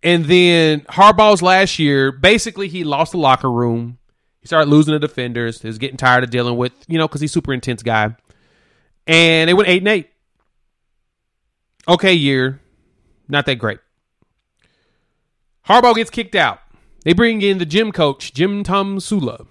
[0.05, 3.97] And then Harbaugh's last year, basically, he lost the locker room.
[4.39, 5.63] He started losing the defenders.
[5.63, 8.15] He was getting tired of dealing with, you know, because he's super intense guy.
[9.07, 10.11] And they went eight and eight.
[11.87, 12.61] Okay, year,
[13.27, 13.79] not that great.
[15.67, 16.59] Harbaugh gets kicked out.
[17.03, 19.47] They bring in the gym coach, Jim Tomsula,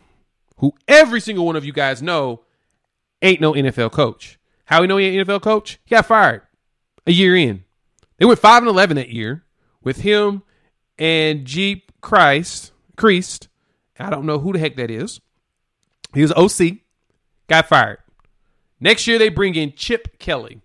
[0.59, 2.43] who every single one of you guys know
[3.23, 4.39] ain't no NFL coach.
[4.67, 5.81] How we know he ain't NFL coach?
[5.85, 6.43] He got fired
[7.09, 7.65] a year in.
[8.19, 9.45] They went five and eleven that year
[9.85, 10.43] with him
[10.99, 13.49] and Geep Chryst Chryst.
[13.99, 15.21] I don't know who the heck that is.
[16.13, 16.79] He was OC,
[17.49, 17.99] got fired.
[18.81, 20.61] Next year they bring in Chip Kelly.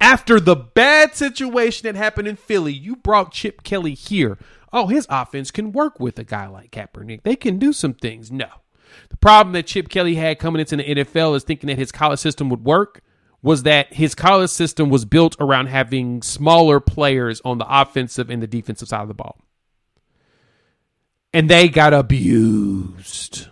[0.00, 4.38] After the bad situation that happened in Philly, you brought Chip Kelly here.
[4.72, 7.22] Oh, his offense can work with a guy like Kaepernick.
[7.22, 8.30] They can do some things.
[8.30, 8.48] No.
[9.08, 12.18] The problem that Chip Kelly had coming into the NFL is thinking that his college
[12.20, 13.00] system would work
[13.44, 18.42] was that his college system was built around having smaller players on the offensive and
[18.42, 19.38] the defensive side of the ball.
[21.30, 23.48] And they got abused.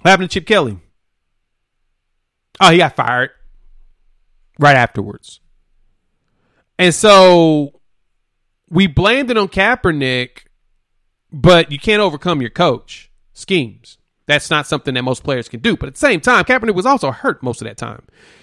[0.00, 0.76] What happened to Chip Kelly?
[2.60, 3.30] Oh, he got fired
[4.58, 5.38] right afterwards.
[6.80, 7.80] And so
[8.68, 10.46] we blamed it on Kaepernick,
[11.30, 13.98] but you can't overcome your coach schemes.
[14.26, 15.76] That's not something that most players can do.
[15.76, 18.02] But at the same time, Kaepernick was also hurt most of that time.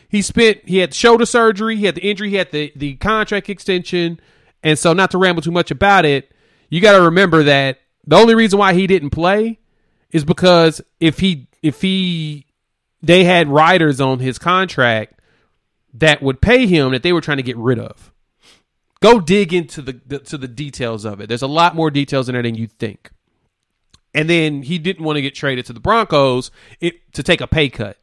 [0.09, 3.49] He spent he had shoulder surgery, he had the injury, he had the, the contract
[3.49, 4.19] extension.
[4.63, 6.31] And so not to ramble too much about it,
[6.69, 9.59] you gotta remember that the only reason why he didn't play
[10.11, 12.45] is because if he if he
[13.01, 15.19] they had riders on his contract
[15.93, 18.11] that would pay him that they were trying to get rid of.
[19.01, 21.27] Go dig into the, the to the details of it.
[21.27, 23.11] There's a lot more details in there than you think.
[24.13, 26.49] And then he didn't want to get traded to the Broncos
[26.79, 27.97] it, to take a pay cut.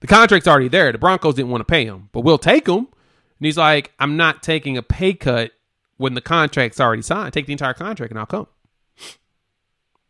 [0.00, 0.92] The contract's already there.
[0.92, 2.78] The Broncos didn't want to pay him, but we'll take him.
[2.78, 5.52] And he's like, I'm not taking a pay cut
[5.96, 7.32] when the contract's already signed.
[7.32, 8.46] Take the entire contract and I'll come.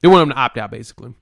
[0.01, 1.15] They want him to opt out, basically.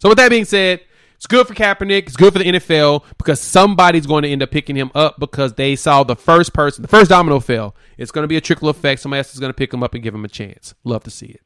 [0.00, 0.80] So with that being said,
[1.16, 2.06] it's good for Kaepernick.
[2.06, 5.54] It's good for the NFL because somebody's going to end up picking him up because
[5.54, 7.76] they saw the first person, the first domino fell.
[7.96, 9.00] It's going to be a trickle effect.
[9.00, 10.74] Somebody else is going to pick him up and give him a chance.
[10.82, 11.42] Love to see it.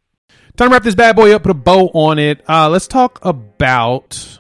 [0.56, 2.42] Time to wrap this bad boy up, put a bow on it.
[2.48, 4.38] Uh, let's talk about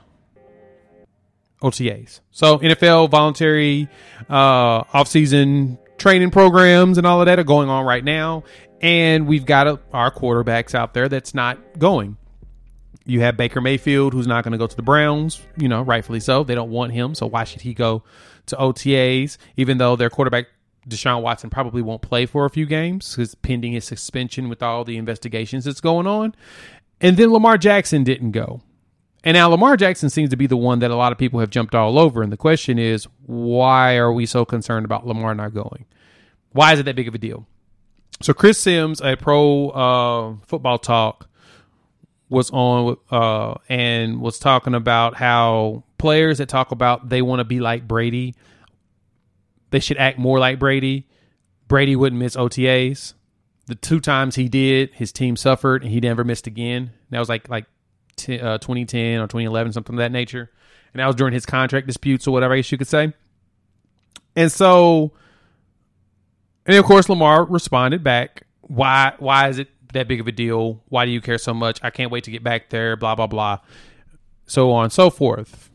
[1.70, 2.20] OTAs.
[2.30, 3.88] So NFL voluntary
[4.28, 8.44] uh, off-season training programs and all of that are going on right now,
[8.80, 12.16] and we've got a, our quarterbacks out there that's not going.
[13.04, 15.40] You have Baker Mayfield, who's not going to go to the Browns.
[15.56, 16.42] You know, rightfully so.
[16.42, 18.02] They don't want him, so why should he go
[18.46, 19.38] to OTAs?
[19.56, 20.46] Even though their quarterback
[20.88, 24.84] Deshaun Watson probably won't play for a few games because pending his suspension with all
[24.84, 26.34] the investigations that's going on.
[27.00, 28.62] And then Lamar Jackson didn't go.
[29.26, 31.50] And now Lamar Jackson seems to be the one that a lot of people have
[31.50, 32.22] jumped all over.
[32.22, 35.84] And the question is, why are we so concerned about Lamar not going?
[36.52, 37.44] Why is it that big of a deal?
[38.22, 41.28] So Chris Simms a Pro uh, Football Talk
[42.28, 47.44] was on uh, and was talking about how players that talk about they want to
[47.44, 48.36] be like Brady,
[49.70, 51.08] they should act more like Brady.
[51.66, 53.14] Brady wouldn't miss OTAs.
[53.66, 56.92] The two times he did, his team suffered and he never missed again.
[57.10, 57.66] That was like like
[58.16, 60.50] t- uh, 2010 or 2011, something of that nature.
[60.92, 63.12] And that was during his contract disputes or whatever I guess you could say.
[64.34, 65.12] And so,
[66.64, 68.42] and of course, Lamar responded back.
[68.62, 69.14] Why?
[69.18, 70.82] Why is it that big of a deal?
[70.88, 71.80] Why do you care so much?
[71.82, 72.96] I can't wait to get back there.
[72.96, 73.60] Blah blah blah,
[74.46, 75.70] so on and so forth.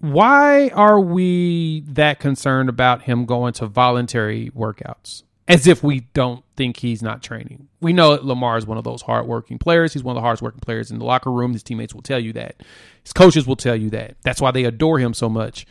[0.00, 5.24] Why are we that concerned about him going to voluntary workouts?
[5.48, 7.68] As if we don't think he's not training.
[7.80, 9.94] We know Lamar is one of those hardworking players.
[9.94, 11.54] He's one of the hardest working players in the locker room.
[11.54, 12.62] His teammates will tell you that.
[13.02, 14.16] His coaches will tell you that.
[14.22, 15.66] That's why they adore him so much.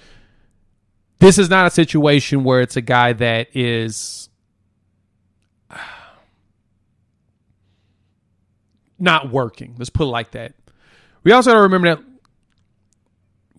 [1.19, 4.29] This is not a situation where it's a guy that is
[8.97, 9.75] not working.
[9.77, 10.55] Let's put it like that.
[11.23, 12.03] We also got to remember that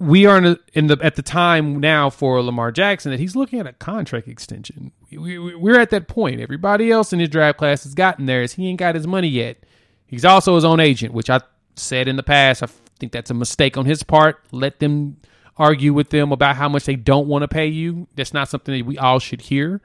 [0.00, 0.38] we are
[0.72, 4.26] in the at the time now for Lamar Jackson that he's looking at a contract
[4.26, 4.92] extension.
[5.10, 6.40] We, we, we're at that point.
[6.40, 8.42] Everybody else in his draft class has gotten there.
[8.42, 9.64] As he ain't got his money yet.
[10.06, 11.40] He's also his own agent, which I
[11.76, 12.62] said in the past.
[12.62, 14.40] I think that's a mistake on his part.
[14.52, 15.18] Let them
[15.56, 18.06] argue with them about how much they don't want to pay you.
[18.14, 19.82] That's not something that we all should hear.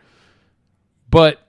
[1.10, 1.40] But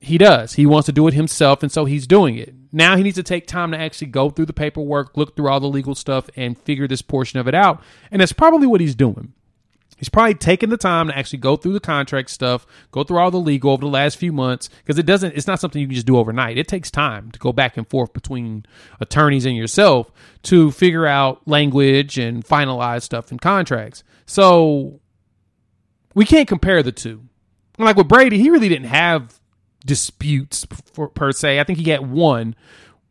[0.00, 0.54] he does.
[0.54, 2.54] He wants to do it himself, and so he's doing it.
[2.70, 5.60] Now he needs to take time to actually go through the paperwork, look through all
[5.60, 7.82] the legal stuff, and figure this portion of it out.
[8.10, 9.32] And that's probably what he's doing.
[9.98, 13.32] He's probably taking the time to actually go through the contract stuff, go through all
[13.32, 15.36] the legal over the last few months, because it doesn't.
[15.36, 16.56] It's not something you can just do overnight.
[16.56, 18.64] It takes time to go back and forth between
[19.00, 20.10] attorneys and yourself
[20.44, 24.04] to figure out language and finalize stuff in contracts.
[24.24, 25.00] So
[26.14, 27.24] we can't compare the two.
[27.76, 29.38] Like with Brady, he really didn't have
[29.84, 31.58] disputes for, per se.
[31.58, 32.54] I think he had one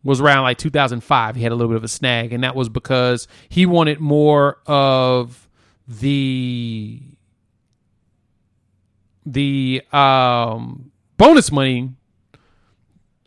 [0.03, 1.35] was around like 2005.
[1.35, 4.59] He had a little bit of a snag, and that was because he wanted more
[4.65, 5.46] of
[5.87, 7.01] the
[9.25, 11.93] the um, bonus money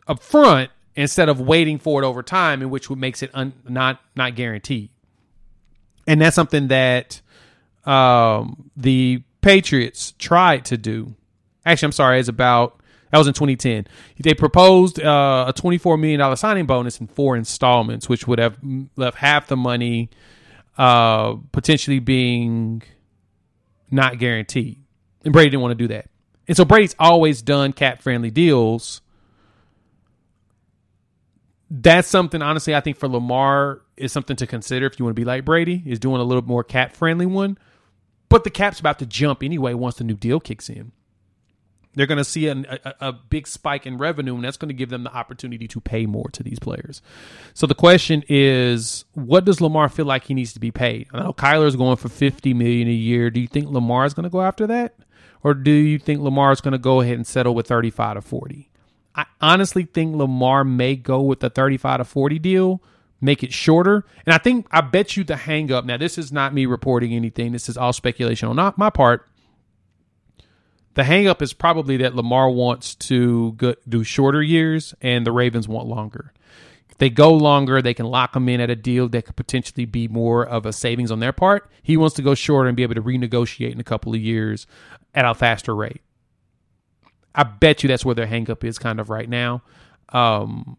[0.07, 3.99] up front instead of waiting for it over time, in which makes it un, not
[4.15, 4.89] not guaranteed.
[6.07, 7.21] And that's something that
[7.85, 11.15] um, the Patriots tried to do.
[11.65, 12.81] Actually, I'm sorry, it's about
[13.11, 13.87] that was in 2010.
[14.19, 18.57] They proposed uh, a $24 million signing bonus in four installments, which would have
[18.95, 20.09] left half the money
[20.77, 22.83] uh, potentially being
[23.89, 24.79] not guaranteed.
[25.23, 26.09] And Brady didn't want to do that.
[26.47, 29.01] And so Brady's always done cap friendly deals.
[31.69, 35.19] That's something, honestly, I think for Lamar is something to consider if you want to
[35.19, 37.57] be like Brady, is doing a little more cap friendly one.
[38.27, 40.91] But the cap's about to jump anyway once the new deal kicks in.
[41.93, 44.73] They're going to see a, a, a, big spike in revenue, and that's going to
[44.73, 47.01] give them the opportunity to pay more to these players.
[47.53, 51.07] So the question is, what does Lamar feel like he needs to be paid?
[51.13, 53.29] I know Kyler's going for fifty million a year.
[53.29, 54.95] Do you think Lamar is going to go after that,
[55.43, 58.21] or do you think Lamar is going to go ahead and settle with thirty-five to
[58.21, 58.69] forty?
[59.13, 62.81] I honestly think Lamar may go with the thirty-five to forty deal
[63.21, 64.03] make it shorter.
[64.25, 65.85] And I think I bet you the hang up.
[65.85, 67.51] Now, this is not me reporting anything.
[67.51, 69.27] This is all speculation on my part.
[70.93, 75.67] The hangup is probably that Lamar wants to go, do shorter years and the Ravens
[75.67, 76.33] want longer.
[76.89, 79.85] If they go longer, they can lock him in at a deal that could potentially
[79.85, 81.71] be more of a savings on their part.
[81.81, 84.67] He wants to go shorter and be able to renegotiate in a couple of years
[85.15, 86.01] at a faster rate.
[87.33, 89.63] I bet you that's where their hangup is kind of right now.
[90.09, 90.77] Um,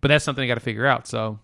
[0.00, 1.06] but that's something I got to figure out.
[1.06, 1.38] So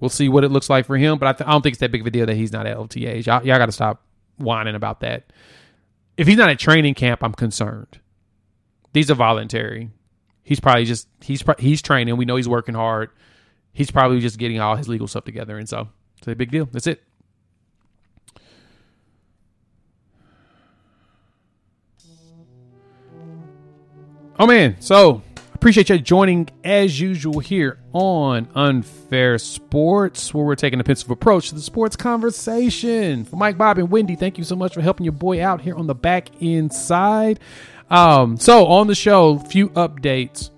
[0.00, 1.18] we'll see what it looks like for him.
[1.18, 2.66] But I, th- I don't think it's that big of a deal that he's not
[2.66, 3.26] at OTAs.
[3.26, 4.02] Y'all, y'all got to stop
[4.38, 5.30] whining about that
[6.22, 7.98] if he's not at training camp, I'm concerned.
[8.92, 9.90] These are voluntary.
[10.44, 12.16] He's probably just he's he's training.
[12.16, 13.10] We know he's working hard.
[13.72, 16.68] He's probably just getting all his legal stuff together, and so it's a big deal.
[16.70, 17.02] That's it.
[24.38, 25.22] Oh man, so
[25.62, 31.50] appreciate you joining as usual here on Unfair Sports, where we're taking a pensive approach
[31.50, 33.24] to the sports conversation.
[33.24, 35.76] For Mike, Bob, and Wendy, thank you so much for helping your boy out here
[35.76, 37.38] on the back inside.
[37.90, 40.50] Um, so on the show, few updates.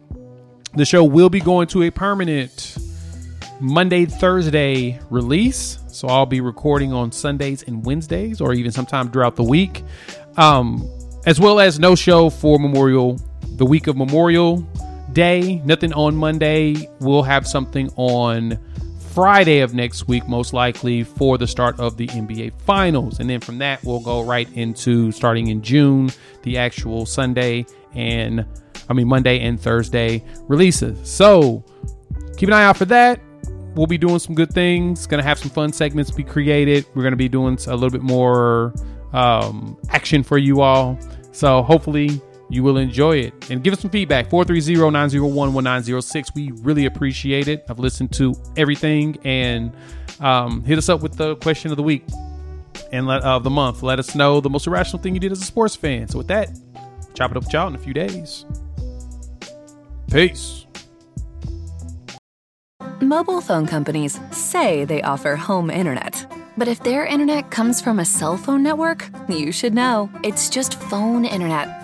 [0.72, 2.78] The show will be going to a permanent
[3.60, 5.80] Monday, Thursday release.
[5.88, 9.84] So I'll be recording on Sundays and Wednesdays, or even sometime throughout the week.
[10.38, 10.90] Um,
[11.26, 13.20] as well as no show for Memorial,
[13.56, 14.66] the week of Memorial
[15.14, 15.62] day.
[15.64, 16.88] Nothing on Monday.
[17.00, 18.58] We'll have something on
[19.14, 23.20] Friday of next week, most likely for the start of the NBA Finals.
[23.20, 26.10] And then from that, we'll go right into starting in June,
[26.42, 28.44] the actual Sunday and
[28.88, 31.08] I mean Monday and Thursday releases.
[31.08, 31.64] So
[32.36, 33.20] keep an eye out for that.
[33.74, 35.06] We'll be doing some good things.
[35.06, 36.84] Gonna have some fun segments be created.
[36.94, 38.74] We're gonna be doing a little bit more
[39.12, 40.98] um, action for you all.
[41.30, 43.50] So hopefully you will enjoy it.
[43.50, 46.34] And give us some feedback 430 901 1906.
[46.34, 47.64] We really appreciate it.
[47.68, 49.74] I've listened to everything and
[50.20, 52.04] um, hit us up with the question of the week
[52.92, 53.82] and let, of the month.
[53.82, 56.08] Let us know the most irrational thing you did as a sports fan.
[56.08, 56.50] So, with that,
[57.14, 58.44] chop it up with y'all in a few days.
[60.10, 60.66] Peace.
[63.00, 66.26] Mobile phone companies say they offer home internet.
[66.56, 70.08] But if their internet comes from a cell phone network, you should know.
[70.22, 71.83] It's just phone internet